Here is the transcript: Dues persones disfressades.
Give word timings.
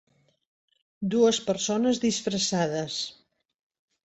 Dues 1.15 1.39
persones 1.49 2.01
disfressades. 2.07 2.97